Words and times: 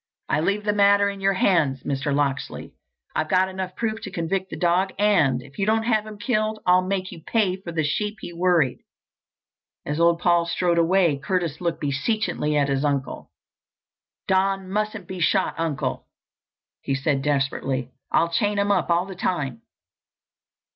"I 0.27 0.39
leave 0.39 0.63
the 0.63 0.73
matter 0.73 1.09
in 1.09 1.21
your 1.21 1.33
hands, 1.35 1.83
Mr. 1.83 2.11
Locksley. 2.11 2.73
I've 3.15 3.29
got 3.29 3.49
enough 3.49 3.75
proof 3.75 4.01
to 4.01 4.09
convict 4.09 4.49
the 4.49 4.57
dog 4.57 4.93
and, 4.97 5.43
if 5.43 5.59
you 5.59 5.67
don't 5.67 5.83
have 5.83 6.07
him 6.07 6.17
killed, 6.17 6.57
I'll 6.65 6.81
make 6.81 7.11
you 7.11 7.21
pay 7.23 7.57
for 7.61 7.71
the 7.71 7.83
sheep 7.83 8.17
he 8.19 8.33
worried." 8.33 8.79
As 9.85 9.99
old 9.99 10.17
Paul 10.17 10.47
strode 10.47 10.79
away, 10.79 11.19
Curtis 11.19 11.61
looked 11.61 11.81
beseechingly 11.81 12.57
at 12.57 12.67
his 12.69 12.83
uncle. 12.83 13.29
"Don 14.27 14.71
mustn't 14.71 15.07
be 15.07 15.19
shot, 15.19 15.53
Uncle!" 15.59 16.07
he 16.81 16.95
said 16.95 17.21
desperately. 17.21 17.91
"I'll 18.11 18.29
chain 18.33 18.57
him 18.57 18.71
up 18.71 18.89
all 18.89 19.05
the 19.05 19.13
time." 19.13 19.61